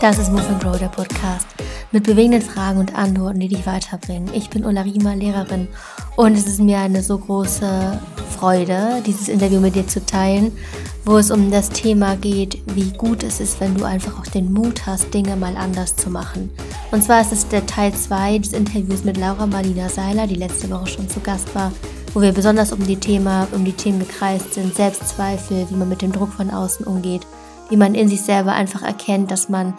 [0.00, 1.46] Das ist Move and Grow, der Podcast
[1.92, 4.34] mit bewegenden Fragen und Antworten, die dich weiterbringen.
[4.34, 5.68] Ich bin Ulla Riemer, Lehrerin
[6.16, 8.00] und es ist mir eine so große
[8.36, 10.50] Freude, dieses Interview mit dir zu teilen,
[11.04, 14.52] wo es um das Thema geht, wie gut es ist, wenn du einfach auch den
[14.52, 16.50] Mut hast, Dinge mal anders zu machen.
[16.90, 20.68] Und zwar ist es der Teil 2 des Interviews mit Laura Marlina Seiler, die letzte
[20.70, 21.70] Woche schon zu Gast war,
[22.14, 26.02] wo wir besonders um die, Thema, um die Themen gekreist sind, Selbstzweifel, wie man mit
[26.02, 27.26] dem Druck von außen umgeht
[27.72, 29.72] wie man in sich selber einfach erkennt, dass man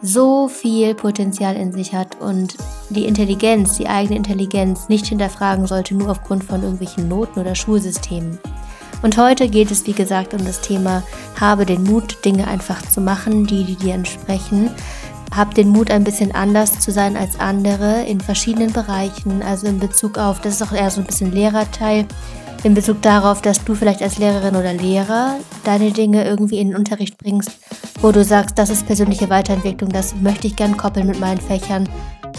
[0.00, 2.56] so viel Potenzial in sich hat und
[2.90, 8.38] die Intelligenz, die eigene Intelligenz nicht hinterfragen sollte, nur aufgrund von irgendwelchen Noten oder Schulsystemen.
[9.02, 11.02] Und heute geht es, wie gesagt, um das Thema,
[11.40, 14.70] habe den Mut, Dinge einfach zu machen, die, die dir entsprechen.
[15.34, 19.78] Hab den Mut, ein bisschen anders zu sein als andere in verschiedenen Bereichen, also in
[19.78, 22.06] Bezug auf, das ist auch eher so ein bisschen Lehrerteil,
[22.62, 26.76] in Bezug darauf, dass du vielleicht als Lehrerin oder Lehrer deine Dinge irgendwie in den
[26.76, 27.50] Unterricht bringst,
[28.02, 31.88] wo du sagst, das ist persönliche Weiterentwicklung, das möchte ich gern koppeln mit meinen Fächern.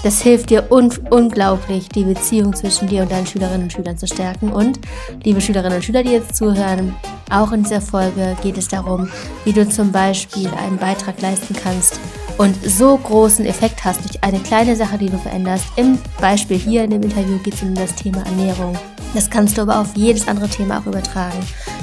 [0.03, 4.07] Das hilft dir un unglaublich, die Beziehung zwischen dir und deinen Schülerinnen und Schülern zu
[4.07, 4.51] stärken.
[4.51, 4.79] Und,
[5.23, 6.95] liebe Schülerinnen und Schüler, die jetzt zuhören,
[7.29, 9.09] auch in dieser Folge geht es darum,
[9.45, 11.99] wie du zum Beispiel einen Beitrag leisten kannst
[12.41, 15.63] und so großen Effekt hast durch eine kleine Sache, die du veränderst.
[15.75, 18.75] Im Beispiel hier in dem Interview geht es um das Thema Ernährung.
[19.13, 21.37] Das kannst du aber auf jedes andere Thema auch übertragen.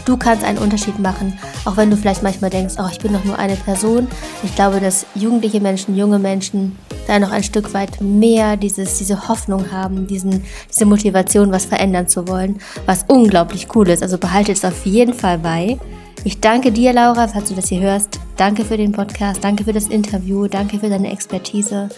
[0.04, 3.22] Du kannst einen Unterschied machen, auch wenn du vielleicht manchmal denkst, oh, ich bin doch
[3.22, 4.08] nur eine Person.
[4.42, 9.28] Ich glaube, dass jugendliche Menschen, junge Menschen da noch ein Stück weit mehr dieses, diese
[9.28, 14.02] Hoffnung haben, diesen, diese Motivation, was verändern zu wollen, was unglaublich cool ist.
[14.02, 15.78] Also behalte es auf jeden Fall bei.
[16.24, 18.18] Ich danke dir, Laura, falls du das hier hörst.
[18.38, 21.88] Danke für den Podcast, danke für das Interview, danke für deine Expertise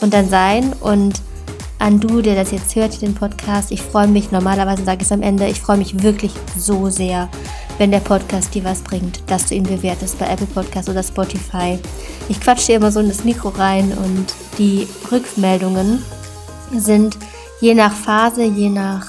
[0.00, 1.20] und dein Sein und
[1.78, 3.70] an du, der das jetzt hört, den Podcast.
[3.70, 7.28] Ich freue mich, normalerweise sage ich es am Ende, ich freue mich wirklich so sehr,
[7.76, 11.78] wenn der Podcast dir was bringt, dass du ihn bewertest bei Apple Podcast oder Spotify.
[12.30, 16.02] Ich quatsche dir immer so in das Mikro rein und die Rückmeldungen
[16.72, 17.18] sind
[17.60, 19.06] je nach Phase, je nach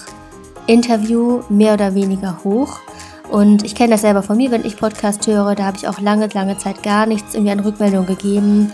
[0.68, 2.82] Interview mehr oder weniger hoch.
[3.32, 6.02] Und ich kenne das selber von mir, wenn ich Podcast höre, da habe ich auch
[6.02, 8.74] lange, lange Zeit gar nichts irgendwie an Rückmeldung gegeben.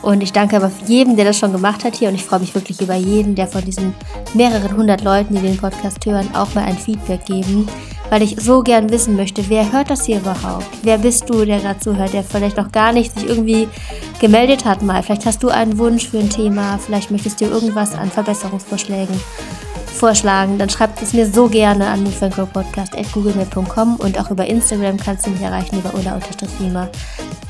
[0.00, 2.08] Und ich danke aber jedem, der das schon gemacht hat hier.
[2.08, 3.94] Und ich freue mich wirklich über jeden, der von diesen
[4.32, 7.68] mehreren hundert Leuten, die den Podcast hören, auch mal ein Feedback geben.
[8.08, 10.66] Weil ich so gern wissen möchte, wer hört das hier überhaupt?
[10.82, 13.68] Wer bist du, der gerade zuhört, der vielleicht noch gar nicht sich irgendwie
[14.20, 15.02] gemeldet hat mal?
[15.02, 19.20] Vielleicht hast du einen Wunsch für ein Thema, vielleicht möchtest du irgendwas an Verbesserungsvorschlägen
[19.98, 25.30] vorschlagen, dann schreibt es mir so gerne an moveandgrowpodcast.googlemail.com und auch über Instagram kannst du
[25.30, 26.88] mich erreichen über Ulla-Riemer.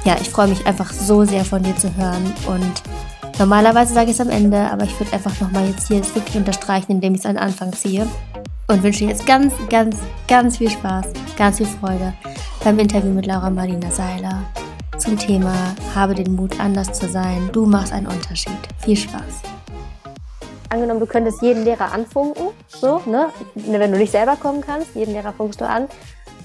[0.04, 2.82] Ja, ich freue mich einfach so sehr von dir zu hören und
[3.38, 6.36] normalerweise sage ich es am Ende, aber ich würde einfach nochmal jetzt hier es wirklich
[6.36, 8.06] unterstreichen, indem ich es an den Anfang ziehe
[8.66, 11.06] und wünsche dir jetzt ganz, ganz, ganz viel Spaß,
[11.36, 12.14] ganz viel Freude
[12.64, 14.42] beim Interview mit Laura Marlina Seiler
[14.96, 15.54] zum Thema
[15.94, 17.50] Habe den Mut, anders zu sein.
[17.52, 18.58] Du machst einen Unterschied.
[18.78, 19.42] Viel Spaß
[20.70, 23.28] angenommen, du könntest jeden Lehrer anfunken, so, ne?
[23.54, 25.88] Wenn du nicht selber kommen kannst, jeden Lehrer funkst du an.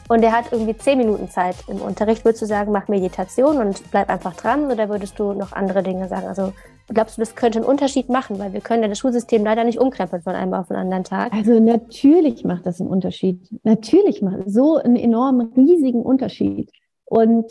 [0.10, 2.26] Und der hat irgendwie zehn Minuten Zeit im Unterricht.
[2.26, 4.70] Würdest du sagen, mach Meditation und bleib einfach dran?
[4.70, 6.28] Oder würdest du noch andere Dinge sagen?
[6.28, 6.54] Also
[6.90, 8.38] glaubst du, das könnte einen Unterschied machen?
[8.38, 11.32] Weil wir können ja das Schulsystem leider nicht umkrempeln von einem auf den anderen Tag.
[11.32, 13.48] Also natürlich macht das einen Unterschied.
[13.64, 16.70] Natürlich macht so einen enormen, riesigen Unterschied.
[17.06, 17.50] Und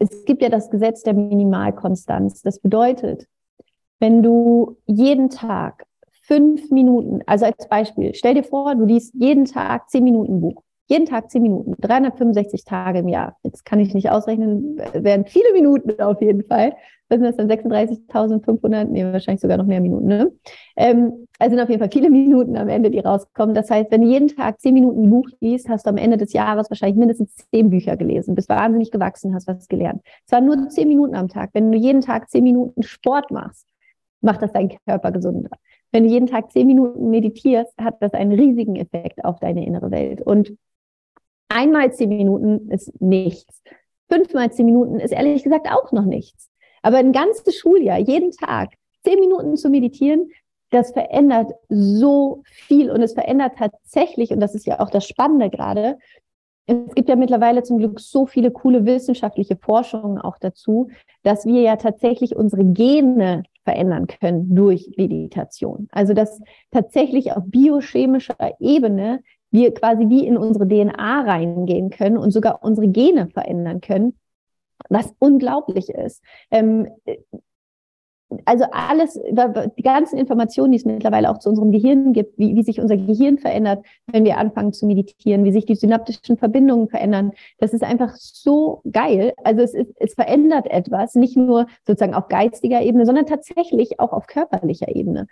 [0.00, 2.42] es gibt ja das Gesetz der Minimalkonstanz.
[2.42, 3.26] Das bedeutet,
[4.00, 5.84] wenn du jeden Tag
[6.22, 10.62] fünf Minuten, also als Beispiel, stell dir vor, du liest jeden Tag zehn Minuten Buch.
[10.86, 13.36] Jeden Tag zehn Minuten, 365 Tage im Jahr.
[13.42, 16.74] Jetzt kann ich nicht ausrechnen, werden viele Minuten auf jeden Fall.
[17.10, 18.84] Was sind das dann 36.500?
[18.84, 20.06] Nee, wahrscheinlich sogar noch mehr Minuten.
[20.06, 20.32] Ne?
[20.76, 23.54] Ähm, also sind auf jeden Fall viele Minuten am Ende, die rauskommen.
[23.54, 26.16] Das heißt, wenn du jeden Tag zehn Minuten ein Buch liest, hast du am Ende
[26.18, 30.02] des Jahres wahrscheinlich mindestens zehn Bücher gelesen, bist wahnsinnig gewachsen, hast was gelernt.
[30.26, 31.50] Zwar nur zehn Minuten am Tag.
[31.52, 33.66] Wenn du jeden Tag zehn Minuten Sport machst,
[34.20, 35.50] macht das deinen Körper gesunder.
[35.92, 39.90] Wenn du jeden Tag zehn Minuten meditierst, hat das einen riesigen Effekt auf deine innere
[39.90, 40.20] Welt.
[40.20, 40.56] Und
[41.48, 43.62] einmal zehn Minuten ist nichts.
[44.10, 46.50] Fünfmal zehn Minuten ist ehrlich gesagt auch noch nichts.
[46.82, 48.70] Aber ein ganzes Schuljahr, jeden Tag,
[49.04, 50.30] zehn Minuten zu meditieren,
[50.70, 55.48] das verändert so viel und es verändert tatsächlich, und das ist ja auch das Spannende
[55.50, 55.98] gerade,
[56.68, 60.90] es gibt ja mittlerweile zum Glück so viele coole wissenschaftliche Forschungen auch dazu,
[61.22, 65.88] dass wir ja tatsächlich unsere Gene verändern können durch Meditation.
[65.90, 69.20] Also dass tatsächlich auf biochemischer Ebene
[69.50, 74.18] wir quasi wie in unsere DNA reingehen können und sogar unsere Gene verändern können,
[74.90, 76.22] was unglaublich ist.
[76.50, 76.88] Ähm,
[78.44, 79.18] also alles,
[79.78, 82.96] die ganzen Informationen, die es mittlerweile auch zu unserem Gehirn gibt, wie, wie sich unser
[82.96, 87.82] Gehirn verändert, wenn wir anfangen zu meditieren, wie sich die synaptischen Verbindungen verändern, das ist
[87.82, 89.32] einfach so geil.
[89.44, 94.12] Also es, ist, es verändert etwas, nicht nur sozusagen auf geistiger Ebene, sondern tatsächlich auch
[94.12, 95.26] auf körperlicher Ebene.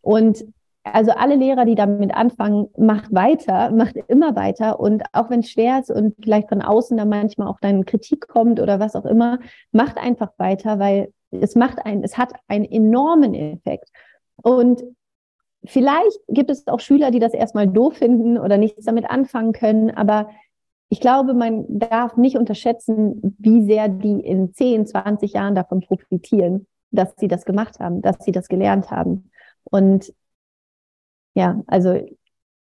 [0.00, 0.44] Und
[0.82, 4.80] also alle Lehrer, die damit anfangen, macht weiter, macht immer weiter.
[4.80, 8.26] Und auch wenn es schwer ist und vielleicht von außen dann manchmal auch dann Kritik
[8.26, 9.38] kommt oder was auch immer,
[9.72, 13.90] macht einfach weiter, weil es macht einen, es hat einen enormen Effekt.
[14.36, 14.82] Und
[15.64, 19.90] vielleicht gibt es auch Schüler, die das erstmal doof finden oder nichts damit anfangen können,
[19.90, 20.28] aber
[20.92, 26.66] ich glaube, man darf nicht unterschätzen, wie sehr die in 10, 20 Jahren davon profitieren,
[26.90, 29.30] dass sie das gemacht haben, dass sie das gelernt haben.
[29.62, 30.12] Und
[31.34, 31.96] ja, also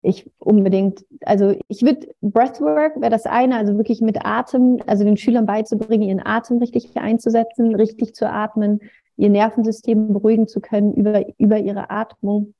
[0.03, 5.17] ich unbedingt, also ich würde, Breathwork wäre das eine, also wirklich mit Atem, also den
[5.17, 8.81] Schülern beizubringen, ihren Atem richtig einzusetzen, richtig zu atmen,
[9.17, 12.55] ihr Nervensystem beruhigen zu können über, über ihre Atmung,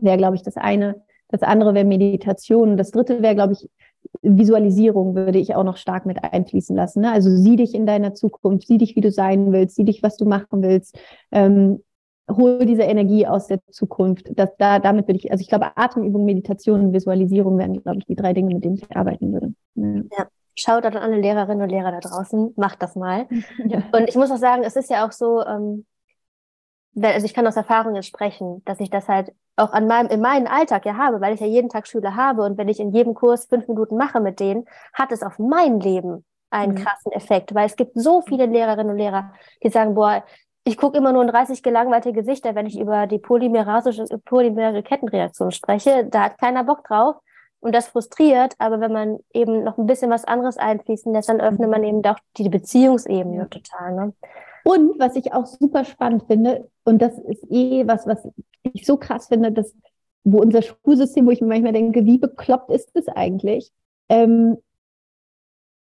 [0.00, 1.02] wäre, glaube ich, das eine.
[1.28, 2.76] Das andere wäre Meditation.
[2.76, 3.68] Das dritte wäre, glaube ich,
[4.22, 7.02] Visualisierung würde ich auch noch stark mit einfließen lassen.
[7.02, 7.12] Ne?
[7.12, 10.16] Also sieh dich in deiner Zukunft, sieh dich, wie du sein willst, sieh dich, was
[10.16, 10.98] du machen willst.
[11.30, 11.82] Ähm,
[12.36, 14.30] hol diese Energie aus der Zukunft.
[14.36, 18.06] Das, da, damit würde ich, also ich glaube, Atemübung, Meditation und Visualisierung wären, glaube ich,
[18.06, 19.54] die drei Dinge, mit denen ich arbeiten würde.
[19.74, 20.02] Ja.
[20.18, 20.26] ja.
[20.56, 23.26] Schaut an alle Lehrerinnen und Lehrer da draußen, macht das mal.
[23.64, 23.82] Ja.
[23.92, 25.86] Und ich muss auch sagen, es ist ja auch so, ähm,
[27.00, 30.20] also ich kann aus Erfahrung jetzt sprechen, dass ich das halt auch an meinem, in
[30.20, 32.92] meinem Alltag ja habe, weil ich ja jeden Tag Schüler habe und wenn ich in
[32.92, 36.78] jedem Kurs fünf Minuten mache mit denen, hat es auf mein Leben einen mhm.
[36.78, 39.32] krassen Effekt, weil es gibt so viele Lehrerinnen und Lehrer,
[39.62, 40.24] die sagen, boah,
[40.64, 45.50] ich gucke immer nur in 30 gelangweilte Gesichter, wenn ich über die polymerasische, polymere Kettenreaktion
[45.50, 46.06] spreche.
[46.10, 47.16] Da hat keiner Bock drauf.
[47.62, 51.42] Und das frustriert, aber wenn man eben noch ein bisschen was anderes einfließen lässt, dann
[51.42, 53.94] öffnet man eben auch die Beziehungsebene total.
[53.94, 54.14] Ne?
[54.64, 58.26] Und was ich auch super spannend finde, und das ist eh was, was
[58.62, 59.74] ich so krass finde, dass,
[60.24, 63.70] wo unser Schulsystem, wo ich mir manchmal denke, wie bekloppt ist das eigentlich?
[64.08, 64.56] Ähm,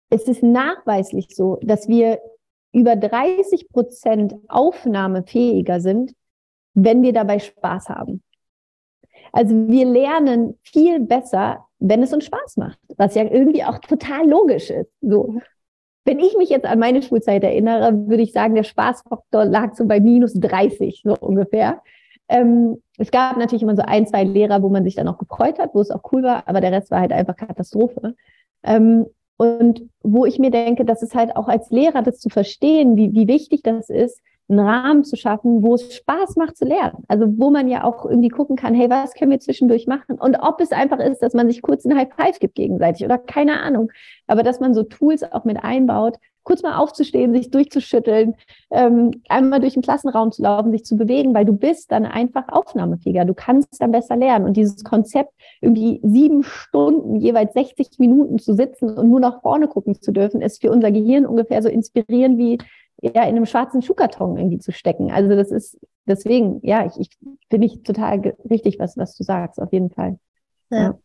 [0.09, 2.19] es ist nachweislich so, dass wir
[2.75, 6.13] über 30 Prozent aufnahmefähiger sind,
[6.73, 8.21] wenn wir dabei Spaß haben.
[9.31, 14.29] Also wir lernen viel besser, wenn es uns Spaß macht, was ja irgendwie auch total
[14.29, 14.91] logisch ist.
[15.01, 15.39] So.
[16.03, 19.85] Wenn ich mich jetzt an meine Schulzeit erinnere, würde ich sagen, der Spaßfaktor lag so
[19.85, 21.81] bei minus 30, so ungefähr.
[22.27, 25.59] Ähm, es gab natürlich immer so ein, zwei Lehrer, wo man sich dann auch gefreut
[25.59, 28.15] hat, wo es auch cool war, aber der Rest war halt einfach Katastrophe.
[28.63, 29.05] Ähm,
[29.37, 33.13] und wo ich mir denke, dass es halt auch als Lehrer das zu verstehen, wie,
[33.13, 37.03] wie wichtig das ist, einen Rahmen zu schaffen, wo es Spaß macht zu lernen.
[37.07, 40.19] Also wo man ja auch irgendwie gucken kann, hey, was können wir zwischendurch machen?
[40.19, 43.17] Und ob es einfach ist, dass man sich kurz einen High Five gibt gegenseitig oder
[43.17, 43.91] keine Ahnung.
[44.27, 48.35] Aber dass man so Tools auch mit einbaut, kurz mal aufzustehen, sich durchzuschütteln,
[48.71, 52.47] ähm, einmal durch den Klassenraum zu laufen, sich zu bewegen, weil du bist dann einfach
[52.47, 53.25] aufnahmefähiger.
[53.25, 54.45] Du kannst dann besser lernen.
[54.45, 59.67] Und dieses Konzept, irgendwie sieben Stunden, jeweils 60 Minuten zu sitzen und nur nach vorne
[59.67, 62.59] gucken zu dürfen, ist für unser Gehirn ungefähr so inspirierend wie
[63.13, 65.11] ja, in einem schwarzen Schuhkarton irgendwie zu stecken.
[65.11, 67.09] Also das ist deswegen, ja, ich, ich
[67.49, 70.19] finde ich total richtig, was, was du sagst, auf jeden Fall.
[70.69, 70.77] Ja.
[70.79, 70.99] ja.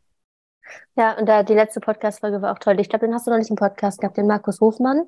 [0.97, 2.79] Ja, und da die letzte Podcast-Folge war auch toll.
[2.79, 5.07] Ich glaube, den hast du noch nicht im Podcast gehabt, den Markus Hofmann.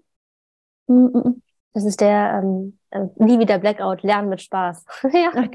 [1.72, 4.84] Das ist der ähm, äh, Nie wieder Blackout, Lernen mit Spaß.
[5.12, 5.30] ja.
[5.34, 5.46] Ach,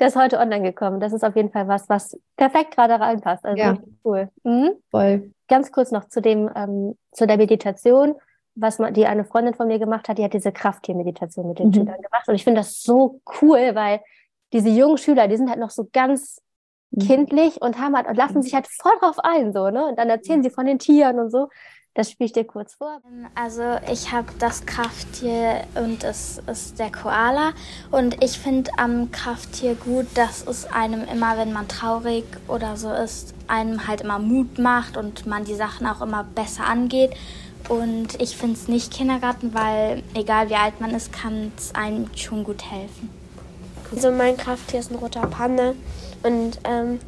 [0.00, 1.00] der ist heute online gekommen.
[1.00, 3.44] Das ist auf jeden Fall was, was perfekt gerade reinpasst.
[3.44, 3.78] Also ja.
[4.04, 4.28] cool.
[4.42, 4.72] Mhm.
[4.90, 5.30] Voll.
[5.48, 8.16] Ganz kurz noch zu dem, ähm, zu der Meditation,
[8.54, 11.68] was man, die eine Freundin von mir gemacht hat, die hat diese Krafttiermeditation mit den
[11.68, 11.74] mhm.
[11.74, 12.28] Schülern gemacht.
[12.28, 14.00] Und ich finde das so cool, weil
[14.52, 16.40] diese jungen Schüler, die sind halt noch so ganz
[16.90, 17.00] mhm.
[17.00, 19.86] kindlich und haben halt, und lassen sich halt voll drauf ein, so, ne?
[19.86, 21.48] Und dann erzählen sie von den Tieren und so.
[21.96, 23.00] Das spiele ich dir kurz vor.
[23.36, 27.52] Also ich habe das Krafttier und es ist der Koala.
[27.92, 32.92] Und ich finde am Krafttier gut, dass es einem immer, wenn man traurig oder so
[32.92, 37.12] ist, einem halt immer Mut macht und man die Sachen auch immer besser angeht.
[37.68, 42.08] Und ich finde es nicht Kindergarten, weil egal wie alt man ist, kann es einem
[42.14, 43.10] schon gut helfen.
[43.94, 45.72] Also mein Krafttier ist ein roter Panda.
[46.22, 47.00] Und ähm,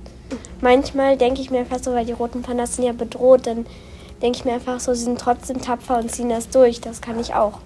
[0.61, 3.67] manchmal denke ich mir einfach so, weil die roten Pandas sind ja bedroht, dann
[4.23, 6.81] denke ich mir einfach so, sie sind trotzdem tapfer und ziehen das durch.
[6.81, 7.61] Das kann ich auch.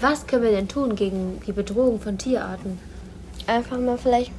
[0.00, 2.78] Was können wir denn tun gegen die Bedrohung von Tierarten?
[3.46, 4.32] Einfach mal vielleicht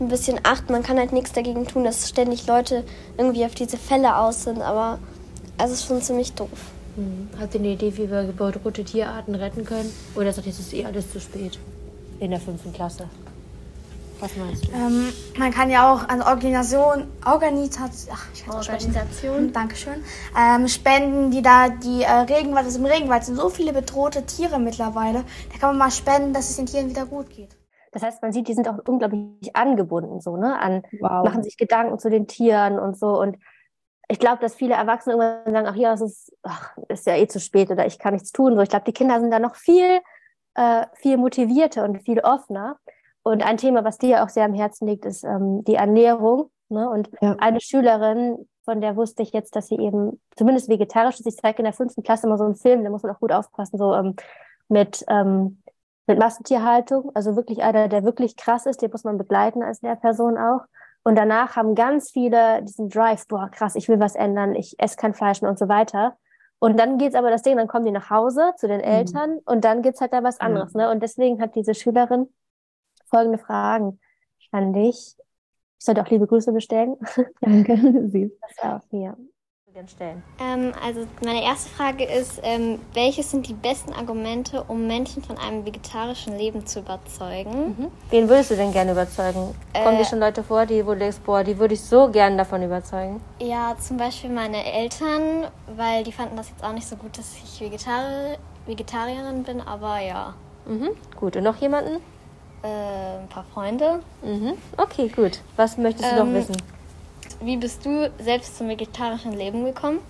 [0.00, 0.72] ein bisschen achten.
[0.72, 2.84] Man kann halt nichts dagegen tun, dass ständig Leute
[3.18, 4.98] irgendwie auf diese Fälle aus sind, aber
[5.58, 6.73] es ist schon ziemlich doof.
[6.96, 7.28] Hm.
[7.40, 9.92] Habt ihr eine Idee, wie wir bedrohte Tierarten retten können?
[10.14, 11.58] Oder sagt ihr, es ist eh alles zu spät
[12.20, 13.08] in der fünften Klasse?
[14.20, 14.72] Was meinst du?
[14.72, 19.52] Ähm, man kann ja auch an Organisation, Organisation, ach, ich Organisation.
[19.52, 20.04] Dankeschön,
[20.38, 24.60] ähm, spenden, die da die äh, Regenwald, also im Regenwald sind so viele bedrohte Tiere
[24.60, 25.24] mittlerweile.
[25.52, 27.56] Da kann man mal spenden, dass es den Tieren wieder gut geht.
[27.90, 30.58] Das heißt, man sieht, die sind auch unglaublich angebunden, so, ne?
[30.58, 31.24] An, wow.
[31.24, 33.20] machen sich Gedanken zu den Tieren und so.
[33.20, 33.36] Und
[34.08, 37.26] ich glaube, dass viele Erwachsene irgendwann sagen, ach ja, es ist, ach, ist ja eh
[37.26, 38.54] zu spät oder ich kann nichts tun.
[38.54, 40.00] So, ich glaube, die Kinder sind da noch viel,
[40.54, 42.78] äh, viel motivierter und viel offener.
[43.22, 46.50] Und ein Thema, was dir auch sehr am Herzen liegt, ist ähm, die Ernährung.
[46.68, 46.88] Ne?
[46.88, 47.36] Und ja.
[47.38, 51.26] eine Schülerin, von der wusste ich jetzt, dass sie eben zumindest vegetarisch ist.
[51.26, 53.32] Ich zeige in der fünften Klasse immer so einen Film, da muss man auch gut
[53.32, 54.16] aufpassen, so ähm,
[54.68, 55.62] mit ähm,
[56.06, 60.36] mit Massentierhaltung, also wirklich einer, der wirklich krass ist, den muss man begleiten als Lehrperson
[60.36, 60.60] auch.
[61.04, 64.96] Und danach haben ganz viele diesen Drive, boah, krass, ich will was ändern, ich esse
[64.96, 66.16] kein Fleisch mehr und so weiter.
[66.58, 68.84] Und dann geht's aber das Ding, dann kommen die nach Hause zu den mhm.
[68.84, 69.40] Eltern mhm.
[69.44, 70.72] und dann geht's halt da was anderes.
[70.72, 70.80] Mhm.
[70.80, 70.90] Ne?
[70.90, 72.32] Und deswegen hat diese Schülerin
[73.06, 74.00] folgende Fragen
[74.50, 75.16] an dich.
[75.78, 76.96] Ich sollte auch liebe Grüße bestellen.
[77.40, 77.76] Danke,
[78.08, 78.32] sie.
[78.40, 79.16] Das auch mir
[79.74, 80.22] denn stellen?
[80.40, 85.36] Ähm, also meine erste Frage ist, ähm, welches sind die besten Argumente, um Menschen von
[85.36, 87.76] einem vegetarischen Leben zu überzeugen?
[87.76, 87.86] Mhm.
[88.10, 89.54] Wen würdest du denn gerne überzeugen?
[89.72, 92.08] Kommen dir äh, schon Leute vor, die, wo du denkst, boah, die würde ich so
[92.08, 93.20] gerne davon überzeugen?
[93.40, 97.34] Ja, zum Beispiel meine Eltern, weil die fanden das jetzt auch nicht so gut, dass
[97.42, 100.34] ich Vegetari Vegetarierin bin, aber ja.
[100.66, 100.90] Mhm.
[101.16, 101.96] Gut, und noch jemanden?
[102.62, 104.00] Äh, ein paar Freunde.
[104.22, 104.54] Mhm.
[104.78, 105.40] Okay, gut.
[105.56, 106.56] Was möchtest du ähm, noch wissen?
[107.44, 110.00] Wie bist du selbst zum vegetarischen Leben gekommen?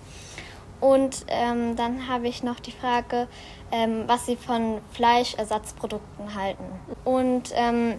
[0.81, 3.27] Und ähm, dann habe ich noch die Frage,
[3.71, 6.63] ähm, was Sie von Fleischersatzprodukten halten.
[7.03, 7.95] Und ähm,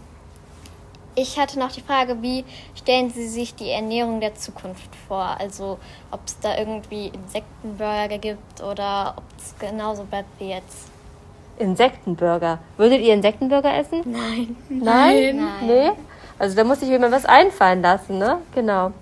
[1.14, 5.36] ich hatte noch die Frage, wie stellen Sie sich die Ernährung der Zukunft vor?
[5.40, 5.78] Also
[6.10, 10.90] ob es da irgendwie Insektenburger gibt oder ob es genauso bleibt wie jetzt.
[11.58, 12.58] Insektenburger.
[12.76, 14.02] Würdet ihr Insektenburger essen?
[14.04, 14.56] Nein.
[14.68, 15.36] Nein?
[15.36, 15.66] Nein.
[15.66, 15.90] Nee?
[16.38, 18.38] Also da muss ich mir mal was einfallen lassen, ne?
[18.54, 18.92] Genau.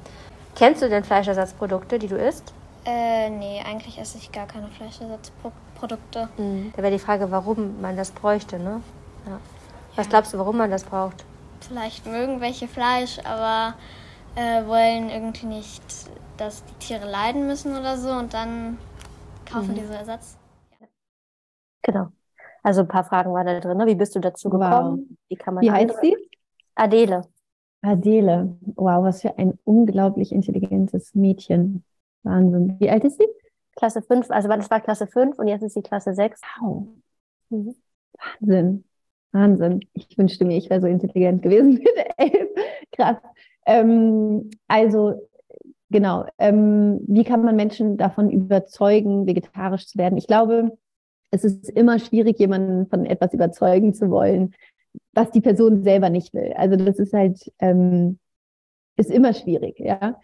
[0.54, 2.52] Kennst du denn Fleischersatzprodukte, die du isst?
[2.84, 6.28] Äh, nee, eigentlich esse ich gar keine Fleischersatzprodukte.
[6.36, 6.72] Mhm.
[6.76, 8.82] Da wäre die Frage, warum man das bräuchte, ne?
[9.26, 9.40] Ja.
[9.96, 11.24] Was glaubst du, warum man das braucht?
[11.60, 13.74] Vielleicht mögen welche Fleisch, aber
[14.36, 15.82] äh, wollen irgendwie nicht,
[16.36, 18.78] dass die Tiere leiden müssen oder so und dann
[19.46, 19.76] kaufen mhm.
[19.76, 20.36] diese Ersatz.
[20.80, 20.86] Ja.
[21.82, 22.08] Genau.
[22.62, 23.76] Also ein paar Fragen waren da drin.
[23.78, 23.86] Ne?
[23.86, 25.06] Wie bist du dazu gekommen?
[25.08, 25.16] Wow.
[25.28, 26.16] Wie kann man Wie heißt sie?
[26.74, 27.22] Adele.
[27.84, 31.84] Adele, wow, was für ein unglaublich intelligentes Mädchen.
[32.22, 32.76] Wahnsinn.
[32.78, 33.26] Wie alt ist sie?
[33.76, 36.40] Klasse 5, also das war Klasse 5 und jetzt ist sie Klasse 6.
[36.60, 36.86] Wow.
[37.50, 37.74] Mhm.
[38.40, 38.84] Wahnsinn.
[39.32, 39.80] Wahnsinn.
[39.92, 42.48] Ich wünschte mir, ich wäre so intelligent gewesen mit elf.
[42.92, 43.16] Krass.
[43.66, 45.28] Ähm, also,
[45.90, 46.26] genau.
[46.38, 50.16] Ähm, wie kann man Menschen davon überzeugen, vegetarisch zu werden?
[50.16, 50.78] Ich glaube,
[51.30, 54.54] es ist immer schwierig, jemanden von etwas überzeugen zu wollen,
[55.12, 56.52] was die Person selber nicht will.
[56.56, 58.18] Also das ist halt, ähm,
[58.96, 60.20] ist immer schwierig, ja.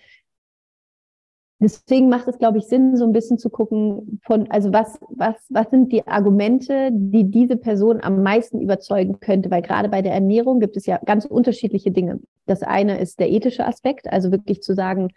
[1.62, 5.34] Deswegen macht es, glaube ich, Sinn, so ein bisschen zu gucken von, also was, was,
[5.50, 9.50] was sind die Argumente, die diese Person am meisten überzeugen könnte?
[9.50, 12.18] Weil gerade bei der Ernährung gibt es ja ganz unterschiedliche Dinge.
[12.46, 15.08] Das eine ist der ethische Aspekt, also wirklich zu sagen,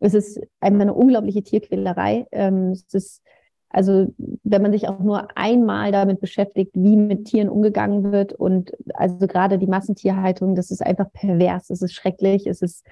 [0.00, 2.26] es ist einfach eine unglaubliche Tierquälerei.
[2.32, 3.22] Ähm, es ist
[3.74, 4.14] also
[4.44, 9.26] wenn man sich auch nur einmal damit beschäftigt, wie mit Tieren umgegangen wird und also
[9.26, 12.86] gerade die Massentierhaltung, das ist einfach pervers, es ist schrecklich, es ist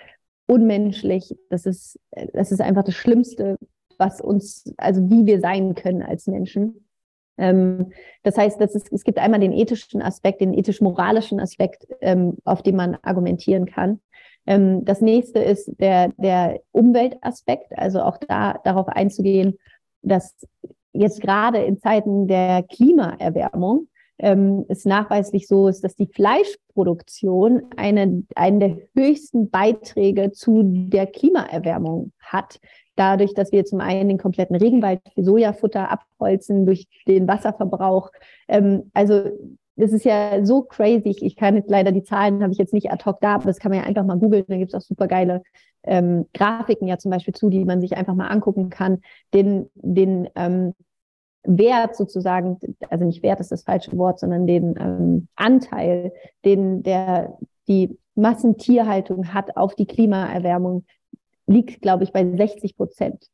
[0.46, 2.00] unmenschlich, das ist,
[2.32, 3.58] das ist einfach das Schlimmste,
[3.96, 6.84] was uns, also wie wir sein können als Menschen.
[7.38, 7.92] Ähm,
[8.24, 12.62] das heißt, das ist, es gibt einmal den ethischen Aspekt, den ethisch-moralischen Aspekt, ähm, auf
[12.62, 14.00] den man argumentieren kann.
[14.46, 19.58] Ähm, das nächste ist der, der Umweltaspekt, also auch da darauf einzugehen,
[20.02, 20.34] dass
[20.92, 28.24] jetzt gerade in Zeiten der Klimaerwärmung ähm, es nachweislich so ist, dass die Fleischproduktion eine,
[28.34, 32.60] einen der höchsten Beiträge zu der Klimaerwärmung hat.
[32.94, 38.10] Dadurch, dass wir zum einen den kompletten Regenwald für Sojafutter abholzen durch den Wasserverbrauch.
[38.48, 39.30] Ähm, also
[39.76, 41.16] das ist ja so crazy.
[41.20, 43.58] Ich kann jetzt leider die Zahlen habe ich jetzt nicht ad hoc da, aber das
[43.58, 44.44] kann man ja einfach mal googeln.
[44.48, 45.42] Da gibt es auch super geile
[45.84, 49.00] ähm, Grafiken ja zum Beispiel zu, die man sich einfach mal angucken kann.
[49.34, 50.74] Den, den ähm,
[51.44, 56.12] Wert sozusagen, also nicht Wert ist das falsche Wort, sondern den ähm, Anteil,
[56.44, 57.36] den der
[57.68, 60.84] die Massentierhaltung hat auf die Klimaerwärmung,
[61.46, 63.26] liegt, glaube ich, bei 60 Prozent.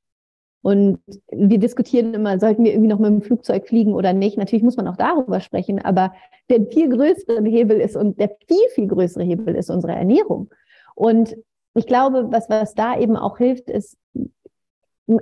[0.62, 0.98] Und
[1.30, 4.36] wir diskutieren immer, sollten wir irgendwie noch mit dem Flugzeug fliegen oder nicht.
[4.36, 6.12] Natürlich muss man auch darüber sprechen, aber
[6.50, 10.50] der viel größere Hebel ist und der viel, viel größere Hebel ist unsere Ernährung.
[10.94, 11.36] Und
[11.74, 13.96] ich glaube, was, was da eben auch hilft, ist,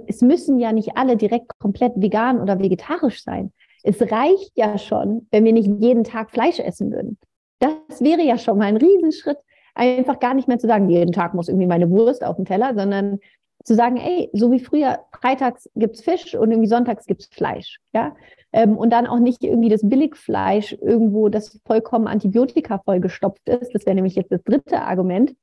[0.06, 3.52] es müssen ja nicht alle direkt komplett vegan oder vegetarisch sein.
[3.82, 7.18] Es reicht ja schon, wenn wir nicht jeden Tag Fleisch essen würden.
[7.60, 9.38] Das wäre ja schon mal ein Riesenschritt,
[9.74, 12.74] einfach gar nicht mehr zu sagen, jeden Tag muss irgendwie meine Wurst auf dem Teller,
[12.74, 13.20] sondern
[13.66, 18.14] zu sagen, ey, so wie früher, freitags gibt's Fisch und irgendwie sonntags gibt's Fleisch, ja.
[18.52, 23.74] Ähm, und dann auch nicht irgendwie das Billigfleisch irgendwo, das vollkommen antibiotika vollgestopft ist.
[23.74, 25.34] Das wäre nämlich jetzt das dritte Argument.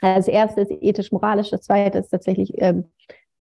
[0.00, 2.84] Das erste ist ethisch-moralisch, das zweite ist tatsächlich ähm,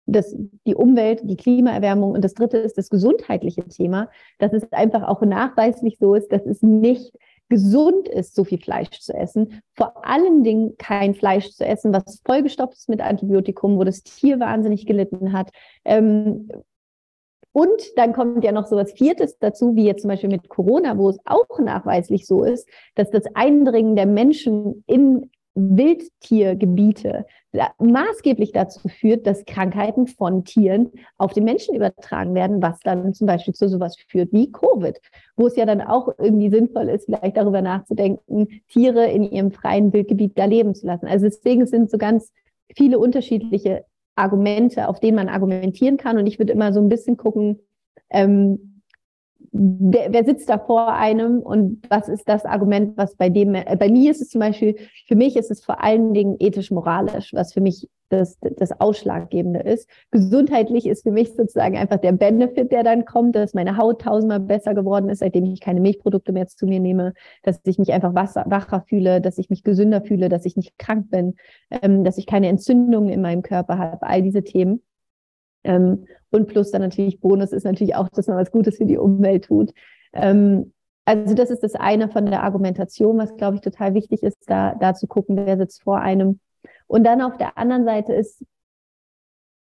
[0.06, 0.36] das,
[0.68, 5.22] die Umwelt, die Klimaerwärmung und das dritte ist das gesundheitliche Thema, dass es einfach auch
[5.22, 7.14] nachweislich so ist, dass es nicht
[7.50, 9.62] gesund ist, so viel Fleisch zu essen.
[9.74, 14.40] Vor allen Dingen kein Fleisch zu essen, was vollgestopft ist mit Antibiotikum, wo das Tier
[14.40, 15.50] wahnsinnig gelitten hat.
[15.84, 16.50] Ähm,
[17.52, 20.98] und dann kommt ja noch so was Viertes dazu, wie jetzt zum Beispiel mit Corona,
[20.98, 27.26] wo es auch nachweislich so ist, dass das Eindringen der Menschen in Wildtiergebiete
[27.80, 33.28] maßgeblich dazu führt, dass Krankheiten von Tieren auf den Menschen übertragen werden, was dann zum
[33.28, 35.00] Beispiel zu sowas führt wie Covid,
[35.36, 39.92] wo es ja dann auch irgendwie sinnvoll ist, vielleicht darüber nachzudenken, Tiere in ihrem freien
[39.92, 41.08] Wildgebiet da leben zu lassen.
[41.08, 42.32] Also deswegen sind so ganz
[42.76, 43.86] viele unterschiedliche
[44.16, 46.18] Argumente, auf denen man argumentieren kann.
[46.18, 47.60] Und ich würde immer so ein bisschen gucken,
[48.12, 48.69] ähm,
[49.52, 53.76] wer, wer sitzt da vor einem und was ist das Argument, was bei dem, äh,
[53.78, 54.76] bei mir ist es zum Beispiel,
[55.08, 59.88] für mich ist es vor allen Dingen ethisch-moralisch, was für mich das, das Ausschlaggebende ist.
[60.12, 64.40] Gesundheitlich ist für mich sozusagen einfach der Benefit, der dann kommt, dass meine Haut tausendmal
[64.40, 67.14] besser geworden ist, seitdem ich keine Milchprodukte mehr zu mir nehme,
[67.44, 71.10] dass ich mich einfach wacher fühle, dass ich mich gesünder fühle, dass ich nicht krank
[71.12, 71.36] bin,
[71.70, 74.82] ähm, dass ich keine Entzündungen in meinem Körper habe, all diese Themen.
[75.64, 78.98] Ähm, und plus dann natürlich Bonus ist natürlich auch, dass man was Gutes für die
[78.98, 79.72] Umwelt tut.
[80.14, 80.74] Ähm,
[81.06, 84.76] also das ist das eine von der Argumentation, was glaube ich total wichtig ist, da,
[84.76, 86.40] da zu gucken, wer sitzt vor einem.
[86.88, 88.44] Und dann auf der anderen Seite ist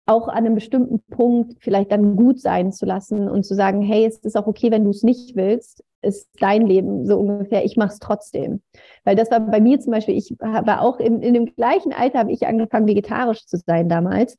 [0.08, 4.06] auch an einem bestimmten Punkt vielleicht dann gut sein zu lassen und zu sagen, hey,
[4.06, 7.76] es ist auch okay, wenn du es nicht willst, ist dein Leben so ungefähr, ich
[7.76, 8.62] mache es trotzdem.
[9.04, 12.20] Weil das war bei mir zum Beispiel, ich war auch in, in dem gleichen Alter,
[12.20, 14.38] habe ich angefangen, vegetarisch zu sein damals.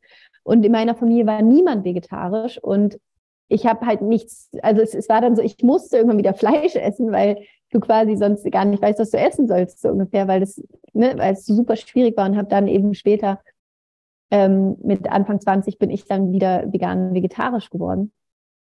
[0.49, 2.99] Und in meiner Familie war niemand vegetarisch und
[3.49, 6.75] ich habe halt nichts, also es, es war dann so, ich musste irgendwann wieder Fleisch
[6.75, 10.39] essen, weil du quasi sonst gar nicht weißt, was du essen sollst, so ungefähr, weil
[10.39, 10.59] das,
[10.93, 13.39] ne, weil es super schwierig war und habe dann eben später
[14.31, 18.11] ähm, mit Anfang 20 bin ich dann wieder vegan vegetarisch geworden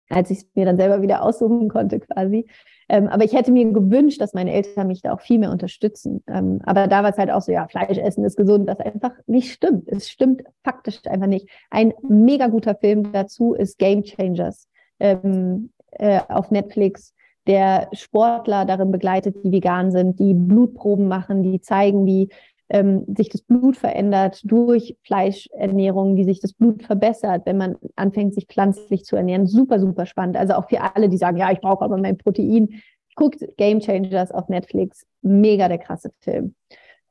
[0.09, 2.47] als ich es mir dann selber wieder aussuchen konnte quasi.
[2.89, 6.23] Ähm, aber ich hätte mir gewünscht, dass meine Eltern mich da auch viel mehr unterstützen.
[6.27, 9.13] Ähm, aber da war es halt auch so, ja, Fleisch essen ist gesund, das einfach
[9.27, 9.89] nicht stimmt.
[9.89, 11.49] Es stimmt faktisch einfach nicht.
[11.71, 14.69] Ein mega guter Film dazu ist Game Changers
[15.01, 17.15] ähm, äh, auf Netflix,
[17.47, 22.31] der Sportler darin begleitet, die vegan sind, die Blutproben machen, die zeigen, wie
[22.75, 28.35] ähm, sich das Blut verändert durch Fleischernährung, wie sich das Blut verbessert, wenn man anfängt,
[28.35, 29.47] sich pflanzlich zu ernähren.
[29.47, 30.37] Super, super spannend.
[30.37, 32.83] Also auch für alle, die sagen, ja, ich brauche aber mein Protein.
[33.15, 35.07] Guckt Game Changers auf Netflix.
[35.23, 36.57] Mega der krasse Film.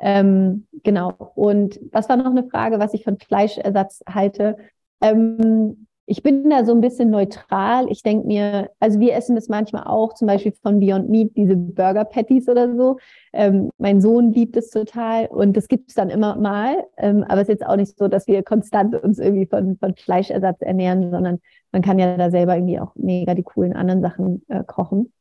[0.01, 1.13] Ähm, genau.
[1.35, 4.57] Und was war noch eine Frage, was ich von Fleischersatz halte?
[4.99, 7.89] Ähm, ich bin da so ein bisschen neutral.
[7.89, 11.55] Ich denke mir, also wir essen das manchmal auch, zum Beispiel von Beyond Meat, diese
[11.55, 12.97] Burger Patties oder so.
[13.31, 16.85] Ähm, mein Sohn liebt es total und das gibt es dann immer mal.
[16.97, 19.95] Ähm, aber es ist jetzt auch nicht so, dass wir konstant uns irgendwie von, von
[19.95, 21.39] Fleischersatz ernähren, sondern
[21.71, 25.13] man kann ja da selber irgendwie auch mega die coolen anderen Sachen äh, kochen.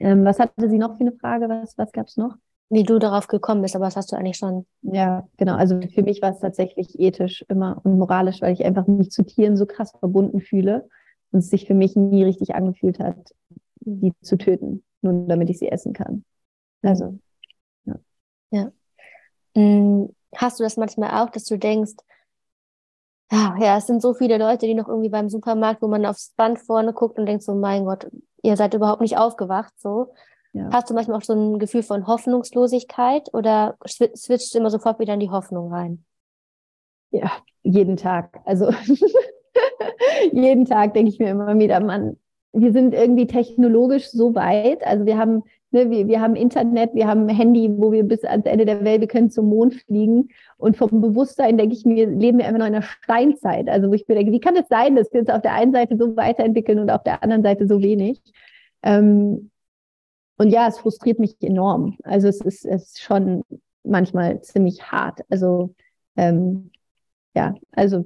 [0.00, 1.48] Ähm, was hatte sie noch für eine Frage?
[1.48, 2.36] Was, was gab es noch?
[2.68, 4.66] Wie du darauf gekommen bist, aber das hast du eigentlich schon.
[4.82, 5.54] Ja, genau.
[5.54, 9.24] Also für mich war es tatsächlich ethisch immer und moralisch, weil ich einfach mich zu
[9.24, 10.88] Tieren so krass verbunden fühle
[11.30, 13.34] und es sich für mich nie richtig angefühlt hat,
[13.80, 16.24] die zu töten, nur damit ich sie essen kann.
[16.82, 17.18] Also,
[17.84, 17.94] ja.
[18.50, 18.72] Ja.
[19.54, 21.94] Hm, hast du das manchmal auch, dass du denkst,
[23.30, 26.32] ja, ja, es sind so viele Leute, die noch irgendwie beim Supermarkt, wo man aufs
[26.36, 28.08] Band vorne guckt und denkt so, mein Gott,
[28.42, 30.14] ihr seid überhaupt nicht aufgewacht, so.
[30.56, 30.70] Ja.
[30.72, 35.12] Hast du manchmal auch so ein Gefühl von Hoffnungslosigkeit oder switcht du immer sofort wieder
[35.12, 36.02] in die Hoffnung rein?
[37.10, 37.30] Ja,
[37.62, 38.40] jeden Tag.
[38.46, 38.70] Also
[40.32, 42.16] jeden Tag denke ich mir immer wieder, Mann,
[42.54, 44.82] wir sind irgendwie technologisch so weit.
[44.86, 45.42] Also wir haben,
[45.72, 49.02] ne, wir, wir haben Internet, wir haben Handy, wo wir bis ans Ende der Welt,
[49.02, 50.30] wir können zum Mond fliegen.
[50.56, 53.68] Und vom Bewusstsein denke ich mir, leben wir einfach noch in einer Steinzeit.
[53.68, 55.72] Also wo ich mir denke, wie kann es sein, dass wir uns auf der einen
[55.72, 58.22] Seite so weiterentwickeln und auf der anderen Seite so wenig?
[58.82, 59.50] Ähm,
[60.38, 61.96] und ja, es frustriert mich enorm.
[62.02, 63.42] Also es ist, es ist schon
[63.84, 65.20] manchmal ziemlich hart.
[65.30, 65.74] Also
[66.16, 66.70] ähm,
[67.34, 68.04] ja, also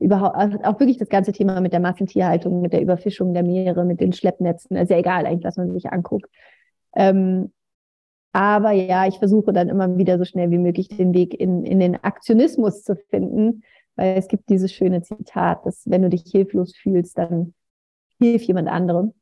[0.00, 4.00] überhaupt auch wirklich das ganze Thema mit der Massentierhaltung, mit der Überfischung der Meere, mit
[4.00, 6.30] den Schleppnetzen, ja egal eigentlich, was man sich anguckt.
[6.94, 7.52] Ähm,
[8.32, 11.80] aber ja, ich versuche dann immer wieder so schnell wie möglich den Weg in, in
[11.80, 13.62] den Aktionismus zu finden,
[13.96, 17.54] weil es gibt dieses schöne Zitat, dass wenn du dich hilflos fühlst, dann
[18.20, 19.14] hilf jemand anderem.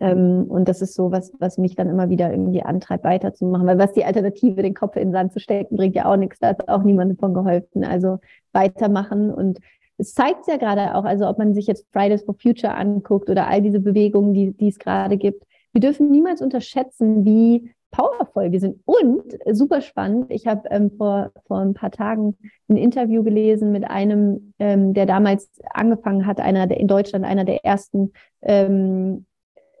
[0.00, 3.66] Ähm, und das ist so, was, was mich dann immer wieder irgendwie antreibt, weiterzumachen.
[3.66, 6.38] Weil was die Alternative, den Kopf in den Sand zu stecken, bringt ja auch nichts.
[6.38, 7.84] Da ist auch niemandem von geholfen.
[7.84, 8.18] Also
[8.52, 9.32] weitermachen.
[9.32, 9.58] Und
[9.98, 13.48] es zeigt ja gerade auch, also ob man sich jetzt Fridays for Future anguckt oder
[13.48, 15.44] all diese Bewegungen, die, die es gerade gibt.
[15.72, 18.80] Wir dürfen niemals unterschätzen, wie powervoll wir sind.
[18.84, 22.36] Und super spannend, ich habe ähm, vor, vor ein paar Tagen
[22.68, 27.44] ein Interview gelesen mit einem, ähm, der damals angefangen hat, einer der in Deutschland einer
[27.44, 29.26] der ersten ähm,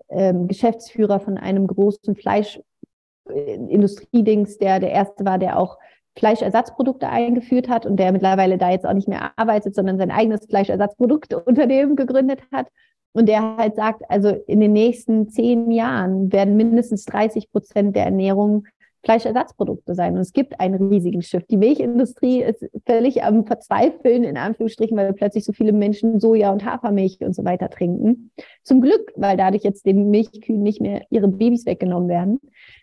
[0.08, 5.78] ähm, Geschäftsführer von einem großen Fleischindustriedings, der der erste war, der auch
[6.18, 10.46] Fleischersatzprodukte eingeführt hat und der mittlerweile da jetzt auch nicht mehr arbeitet, sondern sein eigenes
[10.46, 12.68] Fleischersatzprodukteunternehmen gegründet hat.
[13.14, 18.04] Und der halt sagt, also in den nächsten zehn Jahren werden mindestens 30 Prozent der
[18.04, 18.66] Ernährung
[19.04, 20.14] Fleischersatzprodukte sein.
[20.14, 21.50] Und es gibt einen riesigen Shift.
[21.50, 26.64] Die Milchindustrie ist völlig am Verzweifeln, in Anführungsstrichen, weil plötzlich so viele Menschen Soja und
[26.64, 28.30] Hafermilch und so weiter trinken.
[28.62, 32.40] Zum Glück, weil dadurch jetzt den Milchkühen nicht mehr ihre Babys weggenommen werden.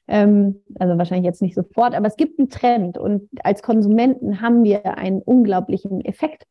[0.07, 2.97] Ähm, also wahrscheinlich jetzt nicht sofort, aber es gibt einen Trend.
[2.97, 6.43] Und als Konsumenten haben wir einen unglaublichen Effekt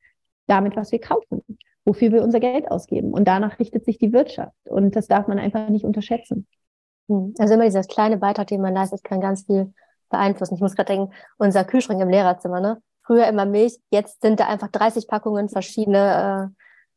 [0.46, 1.42] damit, was wir kaufen,
[1.84, 3.12] wofür wir unser Geld ausgeben.
[3.12, 4.56] Und danach richtet sich die Wirtschaft.
[4.68, 6.46] Und das darf man einfach nicht unterschätzen.
[7.08, 7.34] Hm.
[7.38, 9.72] Also immer dieser kleine Beitrag, den man leistet, kann ganz viel
[10.10, 10.54] beeinflussen.
[10.54, 12.80] Ich muss gerade denken, unser Kühlschrank im Lehrerzimmer, ne?
[13.02, 16.52] Früher immer Milch, jetzt sind da einfach 30 Packungen verschiedene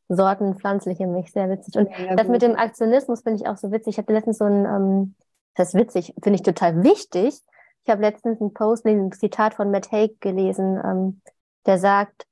[0.09, 1.31] äh, Sorten pflanzliche Milch.
[1.31, 1.77] Sehr witzig.
[1.77, 3.93] Und ja, das mit dem Aktionismus finde ich auch so witzig.
[3.93, 5.15] Ich hatte letztens so ein, ähm,
[5.55, 7.41] das ist witzig, finde ich total wichtig.
[7.83, 11.21] Ich habe letztens einen Post, ein Zitat von Matt Haig gelesen, ähm,
[11.65, 12.25] der sagt,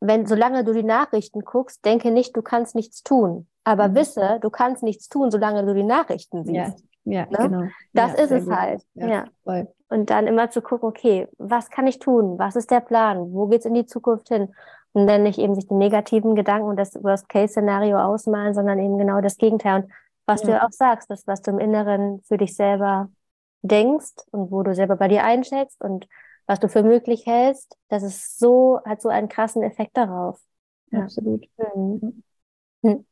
[0.00, 3.46] wenn, solange du die Nachrichten guckst, denke nicht, du kannst nichts tun.
[3.64, 3.94] Aber mhm.
[3.96, 6.84] wisse, du kannst nichts tun, solange du die Nachrichten siehst.
[7.04, 7.38] Ja, ja ne?
[7.38, 7.62] genau.
[7.92, 8.56] Das ja, ist es gut.
[8.56, 8.82] halt.
[8.94, 9.64] Ja, ja.
[9.90, 12.38] Und dann immer zu gucken, okay, was kann ich tun?
[12.38, 13.32] Was ist der Plan?
[13.32, 14.54] Wo geht's in die Zukunft hin?
[14.92, 19.20] Und dann nicht eben sich die negativen Gedanken und das Worst-Case-Szenario ausmalen, sondern eben genau
[19.20, 19.82] das Gegenteil.
[19.82, 19.92] Und
[20.26, 23.08] was du auch sagst, das, was du im Inneren für dich selber
[23.62, 26.08] denkst und wo du selber bei dir einschätzt und
[26.50, 30.40] was du für möglich hältst, das ist so, hat so einen krassen Effekt darauf.
[30.90, 31.46] Absolut.
[31.76, 32.24] Mhm.
[32.82, 33.06] Mhm.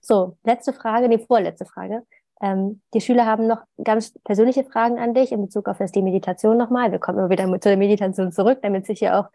[0.00, 2.04] So, letzte Frage, die vorletzte Frage.
[2.40, 6.02] Ähm, die Schüler haben noch ganz persönliche Fragen an dich in Bezug auf das die
[6.02, 6.90] Meditation nochmal.
[6.90, 9.28] Wir kommen immer wieder zu der Meditation zurück, damit sich hier auch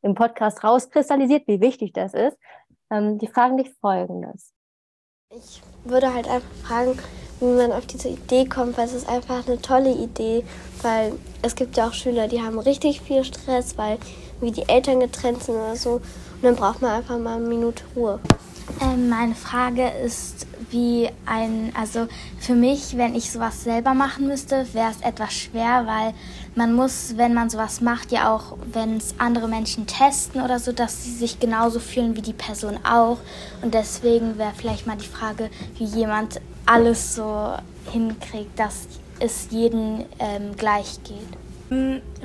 [0.00, 2.36] im Podcast rauskristallisiert, wie wichtig das ist.
[2.90, 4.52] Ähm, die fragen dich folgendes.
[5.30, 6.98] Ich würde halt einfach fragen,
[7.42, 10.44] wie man auf diese Idee kommt, weil es ist einfach eine tolle Idee,
[10.82, 13.98] weil es gibt ja auch Schüler, die haben richtig viel Stress, weil
[14.40, 15.94] wie die Eltern getrennt sind oder so.
[15.94, 18.20] Und dann braucht man einfach mal eine Minute Ruhe.
[18.80, 22.06] Ähm, meine Frage ist, wie ein, also
[22.38, 26.14] für mich, wenn ich sowas selber machen müsste, wäre es etwas schwer, weil
[26.54, 30.72] man muss, wenn man sowas macht, ja auch, wenn es andere Menschen testen oder so,
[30.72, 33.18] dass sie sich genauso fühlen wie die Person auch.
[33.62, 37.54] Und deswegen wäre vielleicht mal die Frage, wie jemand alles so
[37.92, 38.86] hinkriegt, dass
[39.20, 41.18] es jedem ähm, gleich geht.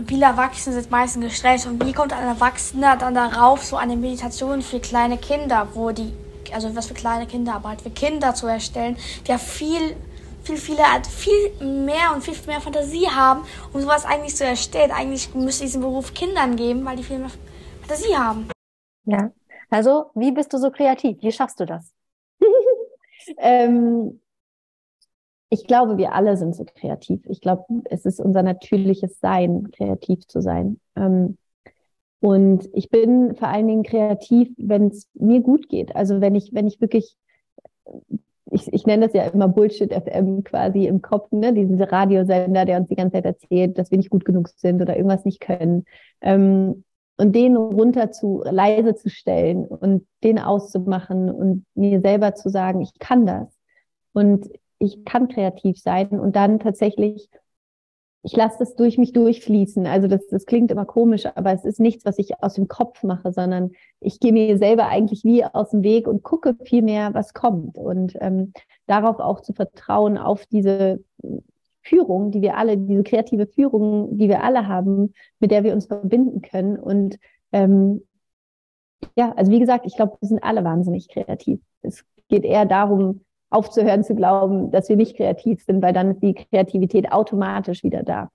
[0.08, 4.62] Viele Erwachsene sind meistens gestresst und wie kommt ein Erwachsener dann darauf, so eine Meditation
[4.62, 6.12] für kleine Kinder, wo die
[6.54, 9.96] also was für kleine Kinder, aber halt für Kinder zu erstellen, die ja viel,
[10.44, 14.92] viel, viele, viel mehr und viel mehr Fantasie haben, um sowas eigentlich zu erstellen.
[14.92, 17.32] Eigentlich müsste diesen Beruf Kindern geben, weil die viel mehr
[17.82, 18.50] Fantasie haben.
[19.06, 19.32] Ja,
[19.70, 21.18] also wie bist du so kreativ?
[21.22, 21.94] Wie schaffst du das?
[23.38, 24.20] ähm,
[25.50, 27.22] ich glaube, wir alle sind so kreativ.
[27.28, 30.80] Ich glaube, es ist unser natürliches Sein, kreativ zu sein.
[30.96, 31.38] Ähm,
[32.20, 35.96] und ich bin vor allen Dingen kreativ, wenn es mir gut geht.
[35.96, 37.16] Also wenn ich, wenn ich wirklich,
[38.52, 41.54] ich, ich nenne das ja immer Bullshit FM quasi im Kopf, ne?
[41.54, 44.98] diesen Radiosender, der uns die ganze Zeit erzählt, dass wir nicht gut genug sind oder
[44.98, 45.86] irgendwas nicht können.
[46.22, 46.84] Ähm,
[47.18, 52.82] und den runter zu, leise zu stellen und den auszumachen und mir selber zu sagen,
[52.82, 53.48] ich kann das.
[54.14, 54.50] Und
[54.80, 57.30] ich kann kreativ sein und dann tatsächlich
[58.28, 59.86] ich lasse das durch mich durchfließen.
[59.86, 63.04] Also das, das klingt immer komisch, aber es ist nichts, was ich aus dem Kopf
[63.04, 67.14] mache, sondern ich gehe mir selber eigentlich wie aus dem Weg und gucke viel mehr,
[67.14, 67.78] was kommt.
[67.78, 68.52] Und ähm,
[68.86, 71.02] darauf auch zu vertrauen, auf diese
[71.82, 75.86] Führung, die wir alle, diese kreative Führung, die wir alle haben, mit der wir uns
[75.86, 76.78] verbinden können.
[76.78, 77.18] Und
[77.54, 78.06] ähm,
[79.16, 81.62] ja, also wie gesagt, ich glaube, wir sind alle wahnsinnig kreativ.
[81.82, 86.24] Es geht eher darum, aufzuhören zu glauben, dass wir nicht kreativ sind, weil dann ist
[86.24, 88.30] die Kreativität automatisch wieder da.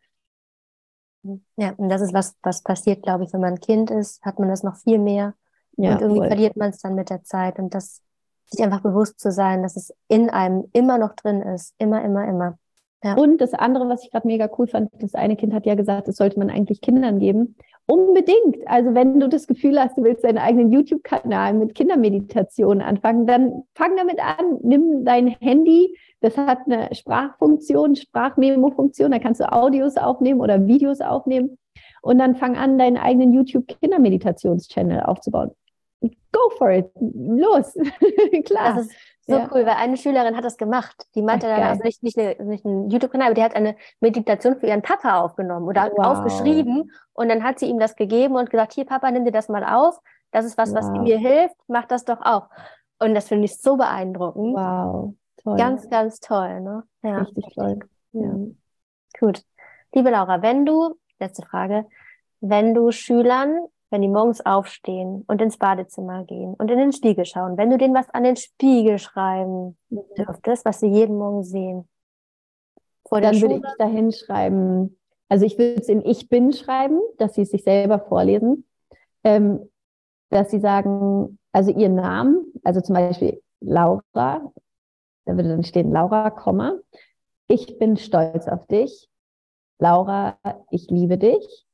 [1.57, 4.39] Ja, und das ist was, was passiert, glaube ich, wenn man ein Kind ist, hat
[4.39, 5.35] man das noch viel mehr.
[5.77, 6.29] Ja, und irgendwie voll.
[6.29, 7.59] verliert man es dann mit der Zeit.
[7.59, 8.03] Und das
[8.47, 11.75] sich einfach bewusst zu sein, dass es in einem immer noch drin ist.
[11.79, 12.59] Immer, immer, immer.
[13.03, 13.15] Ja.
[13.15, 16.09] Und das andere, was ich gerade mega cool fand, das eine Kind hat ja gesagt,
[16.09, 17.57] das sollte man eigentlich Kindern geben.
[17.87, 18.59] Unbedingt.
[18.67, 23.65] Also wenn du das Gefühl hast, du willst deinen eigenen YouTube-Kanal mit Kindermeditation anfangen, dann
[23.75, 24.59] fang damit an.
[24.63, 31.01] Nimm dein Handy, das hat eine Sprachfunktion, Sprachmemo-Funktion, da kannst du Audios aufnehmen oder Videos
[31.01, 31.59] aufnehmen.
[32.03, 35.51] Und dann fang an, deinen eigenen YouTube-Kindermeditations-Channel aufzubauen.
[36.33, 36.91] Go for it.
[36.99, 37.75] Los.
[38.45, 38.75] Klar.
[38.75, 38.93] Das ist
[39.27, 39.49] so ja.
[39.53, 41.07] cool, weil eine Schülerin hat das gemacht.
[41.15, 44.57] Die meinte dann, also nicht, nicht, eine, nicht einen YouTube-Kanal, aber die hat eine Meditation
[44.57, 46.07] für ihren Papa aufgenommen oder wow.
[46.07, 46.91] aufgeschrieben.
[47.13, 49.65] Und dann hat sie ihm das gegeben und gesagt, hier Papa, nimm dir das mal
[49.65, 50.01] auf.
[50.33, 50.79] Das ist was, wow.
[50.79, 51.55] was mir hilft.
[51.69, 52.49] Mach das doch auch.
[52.99, 54.57] Und das finde ich so beeindruckend.
[54.57, 55.15] Wow.
[55.43, 55.57] Toll.
[55.57, 56.61] Ganz, ganz toll.
[56.61, 56.83] Ne?
[57.03, 57.19] Ja.
[57.19, 57.79] Richtig toll.
[58.13, 58.35] Ja.
[59.19, 59.43] Gut.
[59.93, 61.87] Liebe Laura, wenn du, letzte Frage,
[62.41, 67.27] wenn du Schülern wenn die morgens aufstehen und ins Badezimmer gehen und in den Spiegel
[67.27, 71.89] schauen, wenn du denen was an den Spiegel schreiben dürftest, was sie jeden Morgen sehen.
[73.07, 77.35] Vor Dann würde ich da hinschreiben, also ich würde es in Ich bin schreiben, dass
[77.35, 78.67] sie es sich selber vorlesen,
[79.25, 79.69] ähm,
[80.31, 84.01] dass sie sagen, also ihren Namen, also zum Beispiel Laura,
[85.25, 86.79] da würde dann stehen Laura, Komma,
[87.47, 89.09] ich bin stolz auf dich.
[89.79, 90.39] Laura,
[90.71, 91.67] ich liebe dich.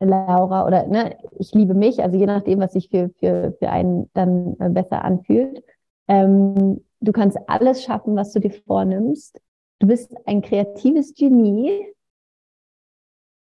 [0.00, 4.10] Laura oder ne, ich liebe mich, also je nachdem, was sich für, für, für einen
[4.12, 5.62] dann äh, besser anfühlt.
[6.08, 9.40] Ähm, du kannst alles schaffen, was du dir vornimmst.
[9.78, 11.86] Du bist ein kreatives Genie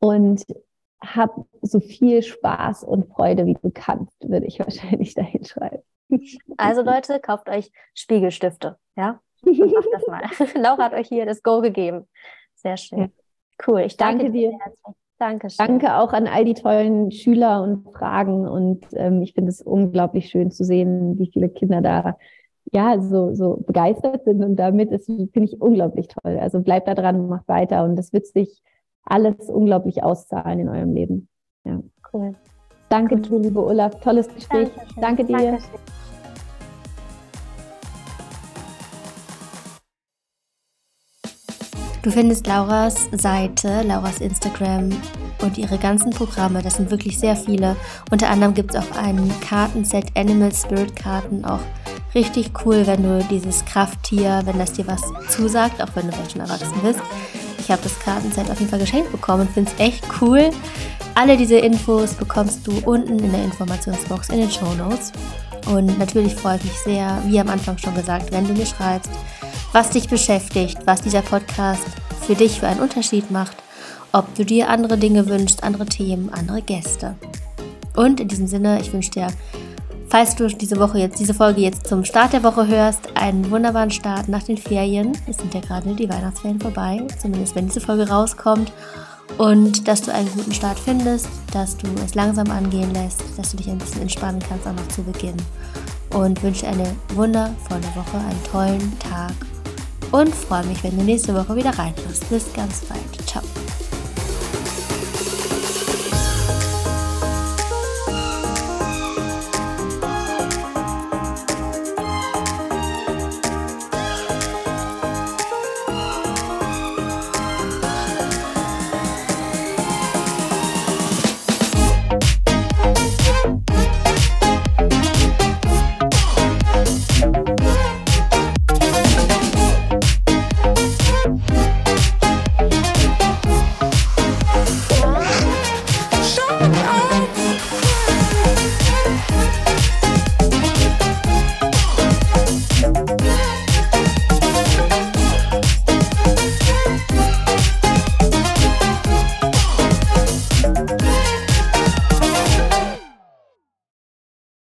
[0.01, 0.45] und
[1.01, 5.83] hab so viel Spaß und Freude, wie du kannst, würde ich wahrscheinlich dahin schreiben.
[6.57, 9.21] Also Leute, kauft euch Spiegelstifte, ja?
[9.43, 10.23] Und macht das mal.
[10.62, 12.09] Laura hat euch hier das Go gegeben.
[12.55, 13.12] Sehr schön.
[13.67, 13.83] Cool.
[13.83, 14.53] Ich danke, danke dir.
[14.59, 15.04] Herzlich.
[15.18, 15.64] Dankeschön.
[15.64, 18.48] Danke auch an all die tollen Schüler und Fragen.
[18.48, 22.16] Und ähm, ich finde es unglaublich schön zu sehen, wie viele Kinder da
[22.72, 24.42] ja so, so begeistert sind.
[24.42, 26.38] Und damit ist, finde ich, unglaublich toll.
[26.38, 27.85] Also bleibt da dran, macht weiter.
[27.85, 28.62] Und das wird sich
[29.05, 31.29] alles unglaublich auszahlen in eurem Leben.
[31.64, 31.81] Ja.
[32.12, 32.35] Cool.
[32.88, 34.00] Danke dir, liebe Olaf.
[34.00, 34.70] Tolles Gespräch.
[34.74, 35.00] Dankeschön.
[35.00, 35.37] Danke dir.
[35.37, 36.04] Dankeschön.
[42.05, 44.90] Du findest Lauras Seite, Lauras Instagram
[45.40, 47.77] und ihre ganzen Programme, das sind wirklich sehr viele.
[48.11, 51.61] Unter anderem gibt es auch ein Kartenset Animal Spirit Karten, auch
[52.14, 56.43] richtig cool, wenn du dieses Krafttier, wenn das dir was zusagt, auch wenn du schon
[56.43, 57.01] erwachsen bist.
[57.59, 60.51] Ich habe das Kartenset auf jeden Fall geschenkt bekommen und finde es echt cool.
[61.14, 65.11] Alle diese Infos bekommst du unten in der Informationsbox in den Show Notes.
[65.73, 69.11] Und natürlich freue ich mich sehr, wie am Anfang schon gesagt, wenn du mir schreibst,
[69.75, 71.83] was dich beschäftigt, was dieser Podcast
[72.25, 73.57] für dich für einen Unterschied macht,
[74.13, 77.17] ob du dir andere Dinge wünschst, andere Themen, andere Gäste.
[77.97, 79.27] Und in diesem Sinne, ich wünsche dir,
[80.09, 83.91] falls du diese Woche jetzt, diese Folge jetzt zum Start der Woche hörst, einen wunderbaren
[83.91, 85.19] Start nach den Ferien.
[85.27, 88.73] Es sind ja gerade die Weihnachtsferien vorbei, zumindest wenn diese Folge rauskommt.
[89.39, 93.57] Und dass du einen guten Start findest, dass du es langsam angehen lässt, dass du
[93.57, 95.37] dich ein bisschen entspannen kannst, auch noch zu Beginn.
[96.11, 99.35] Und wünsche eine wundervolle Woche, einen tollen Tag
[100.12, 102.29] und freue mich, wenn du nächste Woche wieder reinhörst.
[102.31, 103.13] Bis ganz bald.